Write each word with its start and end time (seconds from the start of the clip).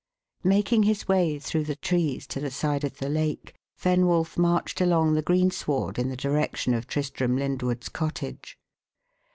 Making 0.43 0.81
his 0.81 1.07
way 1.07 1.37
through 1.37 1.65
the 1.65 1.75
trees 1.75 2.25
to 2.25 2.39
the 2.39 2.49
side 2.49 2.83
of 2.83 2.97
the 2.97 3.07
lake, 3.07 3.53
Fenwolf 3.79 4.35
marched 4.35 4.81
along 4.81 5.13
the 5.13 5.21
greensward 5.21 5.99
in 5.99 6.09
the 6.09 6.17
direction 6.17 6.73
of 6.73 6.87
Tristram 6.87 7.37
Lyndwood's 7.37 7.87
cottage. 7.89 8.57